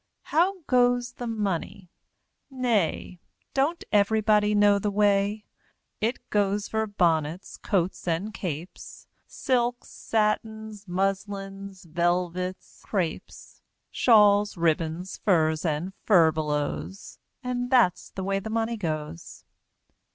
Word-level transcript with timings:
How 0.33 0.61
goes 0.65 1.13
the 1.17 1.27
Money? 1.27 1.91
Nay, 2.49 3.19
Don't 3.53 3.83
everybody 3.91 4.55
know 4.55 4.79
the 4.79 4.89
way? 4.89 5.45
It 5.99 6.17
goes 6.31 6.67
for 6.67 6.87
bonnets, 6.87 7.57
coats 7.57 8.07
and 8.07 8.33
capes, 8.33 9.05
Silks, 9.27 9.89
satins, 9.89 10.87
muslins, 10.87 11.83
velvets, 11.85 12.81
crapes, 12.83 13.61
Shawls, 13.91 14.57
ribbons, 14.57 15.17
furs, 15.17 15.63
and 15.63 15.93
furbelows, 16.07 17.19
And 17.43 17.69
that's 17.69 18.09
the 18.09 18.23
way 18.23 18.39
the 18.39 18.49
Money 18.49 18.77
goes! 18.77 19.43